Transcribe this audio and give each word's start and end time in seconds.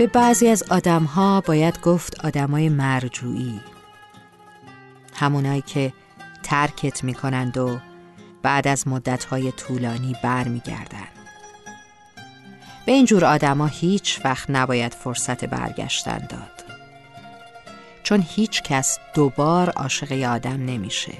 به 0.00 0.06
بعضی 0.06 0.48
از 0.48 0.62
آدم 0.70 1.04
ها 1.04 1.40
باید 1.40 1.80
گفت 1.80 2.24
آدمای 2.24 2.68
مرجوعی 2.68 3.60
همونایی 5.14 5.62
که 5.62 5.92
ترکت 6.42 7.04
می‌کنند 7.04 7.56
و 7.56 7.78
بعد 8.42 8.68
از 8.68 8.88
مدتهای 8.88 9.52
طولانی 9.52 10.16
برمیگردن 10.22 11.08
به 12.86 12.92
اینجور 12.92 13.24
آدما 13.24 13.66
هیچ 13.66 14.20
وقت 14.24 14.50
نباید 14.50 14.94
فرصت 14.94 15.44
برگشتن 15.44 16.18
داد. 16.18 16.64
چون 18.02 18.24
هیچ 18.28 18.62
کس 18.62 18.98
دوبار 19.14 19.70
عاشق 19.70 20.12
آدم 20.22 20.64
نمیشه. 20.66 21.12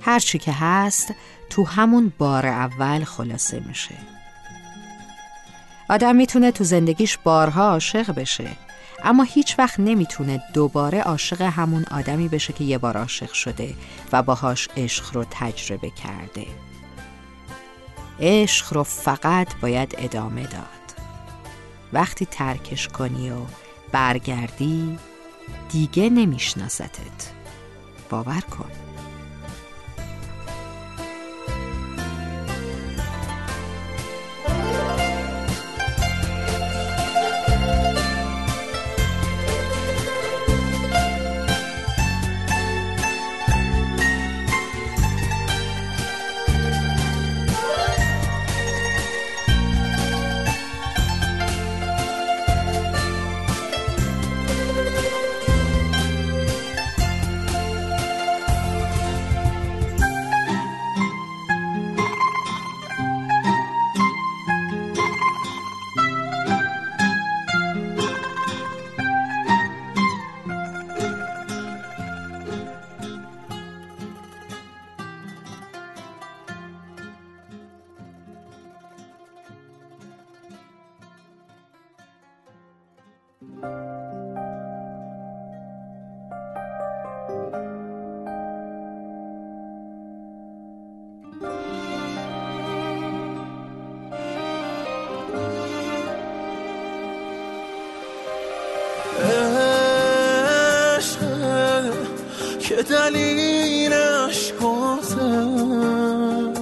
هرچی 0.00 0.38
که 0.38 0.52
هست 0.52 1.14
تو 1.50 1.64
همون 1.64 2.12
بار 2.18 2.46
اول 2.46 3.04
خلاصه 3.04 3.60
میشه. 3.60 4.11
آدم 5.92 6.16
می‌تونه 6.16 6.50
تو 6.50 6.64
زندگیش 6.64 7.18
بارها 7.24 7.68
عاشق 7.68 8.10
بشه 8.14 8.48
اما 9.04 9.22
هیچ 9.22 9.58
وقت 9.58 9.80
نمی‌تونه 9.80 10.42
دوباره 10.54 11.00
عاشق 11.00 11.42
همون 11.42 11.84
آدمی 11.90 12.28
بشه 12.28 12.52
که 12.52 12.64
یه 12.64 12.78
بار 12.78 12.96
عاشق 12.96 13.32
شده 13.32 13.74
و 14.12 14.22
باهاش 14.22 14.68
عشق 14.76 15.14
رو 15.14 15.24
تجربه 15.30 15.90
کرده. 15.90 16.46
عشق 18.20 18.72
رو 18.74 18.82
فقط 18.82 19.48
باید 19.60 19.94
ادامه 19.98 20.42
داد. 20.42 21.02
وقتی 21.92 22.26
ترکش 22.26 22.88
کنی 22.88 23.30
و 23.30 23.36
برگردی 23.92 24.98
دیگه 25.72 26.10
نمیشناستت. 26.10 27.30
باور 28.10 28.40
کن. 28.40 28.70
که 102.62 102.76
دلیلش 102.82 104.52
گفتم 104.62 106.52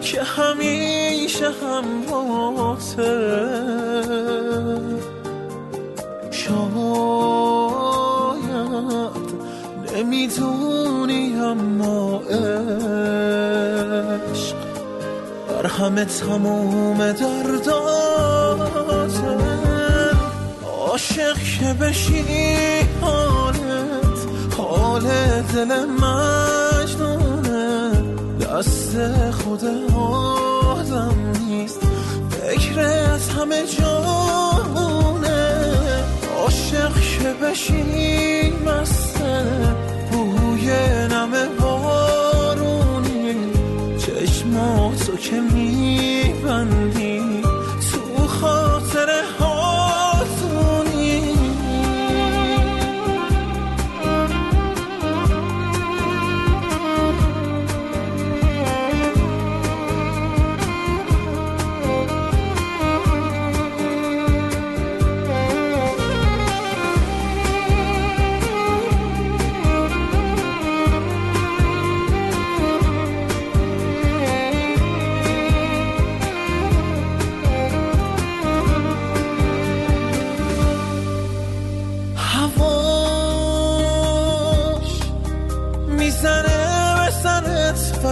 که 0.00 0.22
همیشه 0.22 1.46
هم 1.46 1.84
باته 2.10 3.14
شاید 6.30 6.54
نمی‌دونی 9.96 11.36
اما 11.36 12.18
عشق 12.18 12.56
بر 15.48 15.66
همه 15.66 16.04
تموم 16.04 17.12
درداته 17.12 18.24
عاشق 20.94 21.36
که 21.60 21.72
بشی 21.80 22.24
حالت 23.00 24.18
حال 24.58 25.02
دل 25.54 25.84
مجنونه. 25.84 27.22
دست 28.40 28.96
خود 29.30 29.64
آدم 29.94 31.14
نیست 31.48 31.80
فکرت 32.30 33.28
همه 33.38 33.62
جانونه. 33.78 35.42
عاشق 36.38 36.94
که 36.94 37.34
بشی 37.42 37.82
مسته 38.66 39.03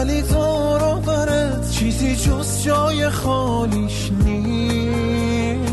ولی 0.03 0.23
دور 0.23 1.01
برت 1.07 1.71
چیزی 1.71 2.17
جز 2.17 2.63
جای 2.63 3.11
خالیش 3.11 4.11
نیست. 4.25 5.67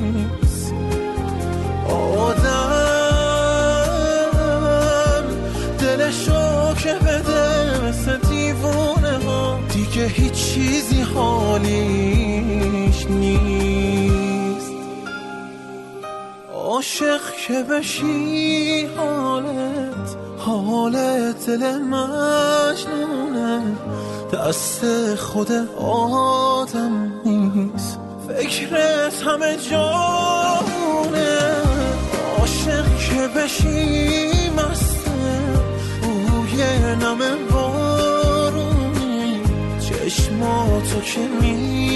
آدم 1.90 2.70
دلشو 5.80 6.74
که 6.74 6.94
بده 6.94 7.88
مثل 7.88 8.18
دیوونه 8.18 9.18
ها. 9.26 9.60
دیگه 9.74 10.08
هیچ 10.08 10.34
چیزی 10.34 11.02
حالیش 11.02 13.06
نیست. 13.10 14.72
عاشق 16.54 17.22
که 17.48 17.64
بشی 17.64 18.86
حالت 18.98 20.16
حالت 20.38 21.46
دل 21.46 21.78
مجنونه. 21.78 23.62
دست 24.34 25.16
خود 25.16 25.52
آدم 25.78 27.14
نیست. 27.26 28.00
فکرت 28.28 29.24
همه 29.24 29.58
جانه. 29.72 31.40
عاشق 32.40 32.86
که 32.98 33.28
بشی 33.36 34.50
مسته 34.50 35.12
بوی 36.02 36.64
نم 37.02 37.20
بارونی. 37.52 39.42
چشماتو 39.80 41.02
که 41.02 41.22
میبنده 41.42 41.89